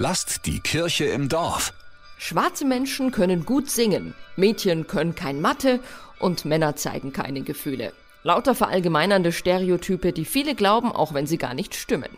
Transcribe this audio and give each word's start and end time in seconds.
Lasst 0.00 0.46
die 0.46 0.60
Kirche 0.60 1.06
im 1.06 1.28
Dorf. 1.28 1.72
Schwarze 2.18 2.64
Menschen 2.64 3.10
können 3.10 3.44
gut 3.44 3.68
singen, 3.68 4.14
Mädchen 4.36 4.86
können 4.86 5.16
kein 5.16 5.40
Mathe 5.40 5.80
und 6.20 6.44
Männer 6.44 6.76
zeigen 6.76 7.12
keine 7.12 7.42
Gefühle. 7.42 7.92
Lauter 8.22 8.54
verallgemeinernde 8.54 9.32
Stereotype, 9.32 10.12
die 10.12 10.24
viele 10.24 10.54
glauben, 10.54 10.92
auch 10.92 11.14
wenn 11.14 11.26
sie 11.26 11.36
gar 11.36 11.52
nicht 11.52 11.74
stimmen. 11.74 12.10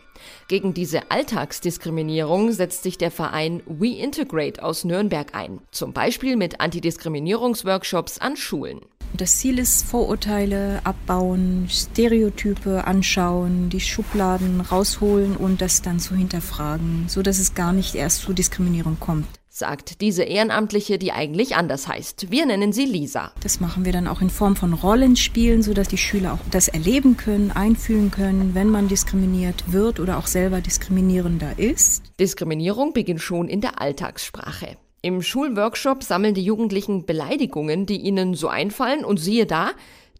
Gegen 0.46 0.74
diese 0.74 1.10
Alltagsdiskriminierung 1.10 2.52
setzt 2.52 2.82
sich 2.82 2.98
der 2.98 3.10
Verein 3.10 3.62
We 3.64 3.96
Integrate 3.96 4.62
aus 4.62 4.84
Nürnberg 4.84 5.34
ein. 5.34 5.62
Zum 5.70 5.94
Beispiel 5.94 6.36
mit 6.36 6.60
Antidiskriminierungsworkshops 6.60 8.18
an 8.18 8.36
Schulen. 8.36 8.80
Das 9.20 9.36
Ziel 9.36 9.58
ist 9.58 9.84
Vorurteile 9.84 10.80
abbauen, 10.82 11.66
Stereotype 11.68 12.86
anschauen, 12.86 13.68
die 13.68 13.80
Schubladen 13.80 14.62
rausholen 14.62 15.36
und 15.36 15.60
das 15.60 15.82
dann 15.82 16.00
zu 16.00 16.14
hinterfragen, 16.14 17.04
so 17.06 17.20
dass 17.20 17.38
es 17.38 17.54
gar 17.54 17.74
nicht 17.74 17.94
erst 17.94 18.22
zu 18.22 18.32
Diskriminierung 18.32 18.98
kommt 18.98 19.26
sagt 19.52 20.00
diese 20.00 20.22
Ehrenamtliche, 20.22 20.96
die 20.96 21.12
eigentlich 21.12 21.54
anders 21.54 21.86
heißt. 21.86 22.30
Wir 22.30 22.46
nennen 22.46 22.72
sie 22.72 22.86
Lisa. 22.86 23.32
Das 23.42 23.60
machen 23.60 23.84
wir 23.84 23.92
dann 23.92 24.06
auch 24.06 24.22
in 24.22 24.30
Form 24.30 24.56
von 24.56 24.72
Rollenspielen, 24.72 25.62
sodass 25.62 25.88
die 25.88 25.98
Schüler 25.98 26.32
auch 26.32 26.38
das 26.50 26.68
erleben 26.68 27.18
können, 27.18 27.50
einfühlen 27.50 28.10
können, 28.10 28.54
wenn 28.54 28.70
man 28.70 28.88
diskriminiert 28.88 29.70
wird 29.70 30.00
oder 30.00 30.16
auch 30.16 30.28
selber 30.28 30.62
diskriminierender 30.62 31.58
ist. 31.58 32.04
Diskriminierung 32.18 32.94
beginnt 32.94 33.20
schon 33.20 33.48
in 33.48 33.60
der 33.60 33.82
Alltagssprache. 33.82 34.78
Im 35.02 35.22
Schulworkshop 35.22 36.02
sammeln 36.02 36.34
die 36.34 36.44
Jugendlichen 36.44 37.06
Beleidigungen, 37.06 37.86
die 37.86 38.02
ihnen 38.02 38.34
so 38.34 38.48
einfallen 38.48 39.02
und 39.02 39.16
siehe 39.16 39.46
da, 39.46 39.70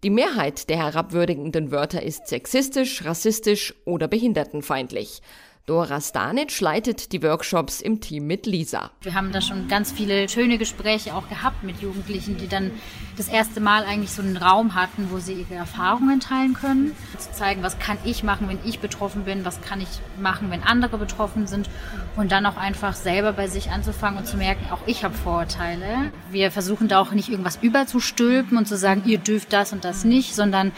die 0.03 0.09
Mehrheit 0.09 0.71
der 0.71 0.79
herabwürdigenden 0.79 1.71
Wörter 1.71 2.03
ist 2.03 2.29
sexistisch, 2.29 3.05
rassistisch 3.05 3.75
oder 3.85 4.09
behindertenfeindlich. 4.09 5.21
Dora 5.71 6.01
Stanic 6.01 6.61
leitet 6.61 7.13
die 7.13 7.23
Workshops 7.23 7.81
im 7.81 8.01
Team 8.01 8.27
mit 8.27 8.45
Lisa. 8.45 8.91
Wir 9.03 9.15
haben 9.15 9.31
da 9.31 9.41
schon 9.41 9.69
ganz 9.69 9.93
viele 9.93 10.29
schöne 10.29 10.59
Gespräche 10.59 11.15
auch 11.15 11.29
gehabt 11.29 11.63
mit 11.63 11.81
Jugendlichen, 11.81 12.37
die 12.39 12.49
dann 12.49 12.73
das 13.17 13.29
erste 13.29 13.61
Mal 13.61 13.85
eigentlich 13.85 14.11
so 14.11 14.21
einen 14.21 14.37
Raum 14.37 14.75
hatten, 14.75 15.13
wo 15.13 15.21
sie 15.21 15.35
ihre 15.35 15.55
Erfahrungen 15.55 16.19
teilen 16.19 16.55
können. 16.55 16.97
Zu 17.19 17.31
zeigen, 17.31 17.63
was 17.63 17.79
kann 17.79 17.99
ich 18.05 18.25
machen, 18.25 18.49
wenn 18.49 18.59
ich 18.65 18.81
betroffen 18.81 19.23
bin, 19.23 19.45
was 19.45 19.61
kann 19.61 19.81
ich 19.81 19.87
machen, 20.21 20.51
wenn 20.51 20.65
andere 20.65 20.99
betroffen 20.99 21.47
sind. 21.47 21.71
Und 22.17 22.33
dann 22.33 22.47
auch 22.47 22.57
einfach 22.57 22.95
selber 22.97 23.33
bei 23.33 23.47
sich 23.47 23.71
anzufangen 23.71 24.19
und 24.19 24.27
zu 24.27 24.39
merken, 24.39 24.73
auch 24.73 24.81
ich 24.87 25.05
habe 25.05 25.15
Vorurteile. 25.15 26.11
Wir 26.33 26.51
versuchen 26.51 26.89
da 26.89 26.99
auch 26.99 27.13
nicht 27.13 27.29
irgendwas 27.29 27.61
überzustülpen 27.63 28.59
und 28.59 28.67
zu 28.67 28.77
sagen, 28.77 29.03
ihr 29.07 29.19
dürft 29.19 29.53
das 29.53 29.73
und 29.73 29.85
das 29.85 30.03
nicht, 30.03 30.35
sondern 30.35 30.73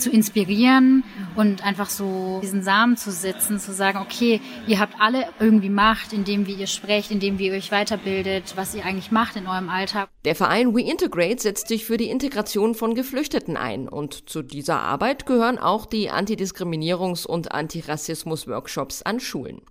zu 0.00 0.10
inspirieren 0.10 1.04
und 1.36 1.64
einfach 1.64 1.90
so 1.90 2.40
diesen 2.42 2.62
Samen 2.62 2.96
zu 2.96 3.10
setzen, 3.10 3.58
zu 3.58 3.72
sagen, 3.72 3.98
okay, 3.98 4.29
okay, 4.30 4.40
ihr 4.66 4.78
habt 4.78 4.94
alle 4.98 5.26
irgendwie 5.38 5.68
Macht, 5.68 6.12
indem 6.12 6.46
wie 6.46 6.54
ihr 6.54 6.66
sprecht, 6.66 7.10
indem 7.10 7.38
wie 7.38 7.48
ihr 7.48 7.54
euch 7.54 7.72
weiterbildet, 7.72 8.56
was 8.56 8.74
ihr 8.74 8.84
eigentlich 8.84 9.10
macht 9.10 9.36
in 9.36 9.46
eurem 9.46 9.68
Alltag. 9.68 10.08
Der 10.24 10.34
Verein 10.34 10.74
We 10.74 10.82
Integrate 10.82 11.40
setzt 11.40 11.68
sich 11.68 11.84
für 11.84 11.96
die 11.96 12.10
Integration 12.10 12.74
von 12.74 12.94
Geflüchteten 12.94 13.56
ein 13.56 13.88
und 13.88 14.28
zu 14.28 14.42
dieser 14.42 14.80
Arbeit 14.80 15.26
gehören 15.26 15.58
auch 15.58 15.86
die 15.86 16.10
Antidiskriminierungs- 16.10 17.26
und 17.26 17.52
Antirassismus-Workshops 17.52 19.02
an 19.02 19.20
Schulen. 19.20 19.62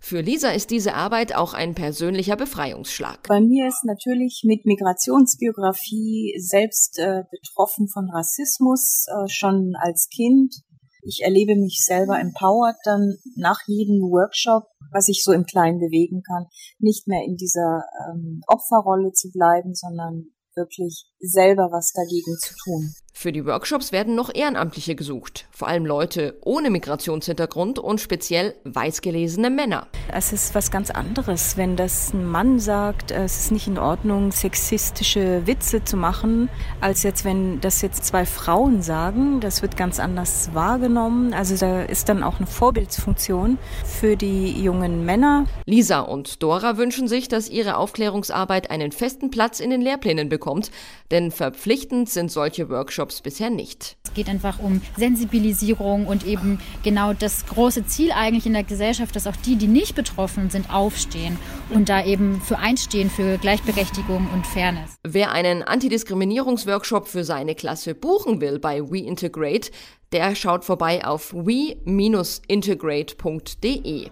Für 0.00 0.20
Lisa 0.20 0.50
ist 0.50 0.70
diese 0.70 0.94
Arbeit 0.94 1.34
auch 1.34 1.54
ein 1.54 1.74
persönlicher 1.74 2.36
Befreiungsschlag. 2.36 3.26
Bei 3.26 3.40
mir 3.40 3.66
ist 3.66 3.84
natürlich 3.84 4.42
mit 4.44 4.66
Migrationsbiografie 4.66 6.34
selbst 6.38 6.98
äh, 6.98 7.22
betroffen 7.30 7.88
von 7.88 8.10
Rassismus 8.10 9.06
äh, 9.08 9.28
schon 9.28 9.72
als 9.80 10.08
Kind 10.14 10.56
ich 11.04 11.22
erlebe 11.22 11.56
mich 11.56 11.82
selber 11.84 12.18
empowered 12.18 12.76
dann 12.84 13.16
nach 13.36 13.60
jedem 13.66 14.00
Workshop, 14.02 14.64
was 14.90 15.08
ich 15.08 15.22
so 15.22 15.32
im 15.32 15.44
Kleinen 15.44 15.78
bewegen 15.78 16.22
kann, 16.22 16.46
nicht 16.78 17.06
mehr 17.06 17.24
in 17.24 17.36
dieser 17.36 17.84
ähm, 18.08 18.40
Opferrolle 18.46 19.12
zu 19.12 19.30
bleiben, 19.30 19.74
sondern 19.74 20.34
wirklich 20.54 21.06
selber 21.18 21.70
was 21.70 21.92
dagegen 21.92 22.36
zu 22.38 22.54
tun. 22.64 22.94
Für 23.16 23.30
die 23.30 23.46
Workshops 23.46 23.92
werden 23.92 24.16
noch 24.16 24.34
Ehrenamtliche 24.34 24.96
gesucht, 24.96 25.46
vor 25.52 25.68
allem 25.68 25.86
Leute 25.86 26.36
ohne 26.42 26.68
Migrationshintergrund 26.68 27.78
und 27.78 28.00
speziell 28.00 28.56
weißgelesene 28.64 29.50
Männer. 29.50 29.86
Es 30.12 30.32
ist 30.32 30.54
was 30.56 30.72
ganz 30.72 30.90
anderes, 30.90 31.56
wenn 31.56 31.76
das 31.76 32.12
ein 32.12 32.26
Mann 32.26 32.58
sagt, 32.58 33.12
es 33.12 33.38
ist 33.38 33.52
nicht 33.52 33.68
in 33.68 33.78
Ordnung, 33.78 34.32
sexistische 34.32 35.46
Witze 35.46 35.84
zu 35.84 35.96
machen, 35.96 36.50
als 36.80 37.04
jetzt, 37.04 37.24
wenn 37.24 37.60
das 37.60 37.82
jetzt 37.82 38.04
zwei 38.04 38.26
Frauen 38.26 38.82
sagen. 38.82 39.38
Das 39.38 39.62
wird 39.62 39.76
ganz 39.76 40.00
anders 40.00 40.50
wahrgenommen. 40.52 41.34
Also 41.34 41.56
da 41.56 41.84
ist 41.84 42.08
dann 42.08 42.24
auch 42.24 42.38
eine 42.38 42.48
Vorbildfunktion 42.48 43.58
für 43.86 44.16
die 44.16 44.60
jungen 44.60 45.06
Männer. 45.06 45.46
Lisa 45.66 46.00
und 46.00 46.42
Dora 46.42 46.76
wünschen 46.76 47.06
sich, 47.06 47.28
dass 47.28 47.48
ihre 47.48 47.76
Aufklärungsarbeit 47.76 48.70
einen 48.70 48.90
festen 48.90 49.30
Platz 49.30 49.60
in 49.60 49.70
den 49.70 49.80
Lehrplänen 49.80 50.28
bekommt, 50.28 50.72
denn 51.12 51.30
verpflichtend 51.30 52.10
sind 52.10 52.32
solche 52.32 52.68
Workshops 53.04 53.20
bisher 53.20 53.50
nicht. 53.50 53.98
Es 54.04 54.14
geht 54.14 54.30
einfach 54.30 54.58
um 54.58 54.80
Sensibilisierung 54.96 56.06
und 56.06 56.26
eben 56.26 56.58
genau 56.82 57.12
das 57.12 57.44
große 57.46 57.86
Ziel 57.86 58.10
eigentlich 58.12 58.46
in 58.46 58.54
der 58.54 58.64
Gesellschaft, 58.64 59.14
dass 59.14 59.26
auch 59.26 59.36
die, 59.36 59.56
die 59.56 59.66
nicht 59.66 59.94
betroffen 59.94 60.48
sind, 60.48 60.72
aufstehen 60.72 61.38
und 61.70 61.90
da 61.90 62.02
eben 62.04 62.40
für 62.40 62.58
einstehen, 62.58 63.10
für 63.10 63.36
Gleichberechtigung 63.38 64.28
und 64.32 64.46
Fairness. 64.46 64.96
Wer 65.02 65.32
einen 65.32 65.62
Antidiskriminierungsworkshop 65.62 67.08
für 67.08 67.24
seine 67.24 67.54
Klasse 67.54 67.94
buchen 67.94 68.40
will 68.40 68.58
bei 68.58 68.80
WeIntegrate, 68.80 69.70
der 70.12 70.34
schaut 70.34 70.64
vorbei 70.64 71.04
auf 71.04 71.34
we-integrate.de. 71.34 74.08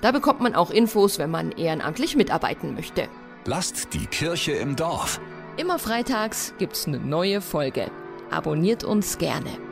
Da 0.00 0.12
bekommt 0.12 0.40
man 0.40 0.54
auch 0.54 0.70
Infos, 0.70 1.18
wenn 1.18 1.30
man 1.30 1.52
ehrenamtlich 1.52 2.16
mitarbeiten 2.16 2.72
möchte. 2.74 3.06
Lasst 3.44 3.92
die 3.92 4.06
Kirche 4.06 4.52
im 4.52 4.76
Dorf. 4.76 5.20
Immer 5.56 5.78
freitags 5.78 6.54
gibt's 6.58 6.86
eine 6.86 6.98
neue 6.98 7.42
Folge. 7.42 7.90
Abonniert 8.30 8.84
uns 8.84 9.18
gerne. 9.18 9.69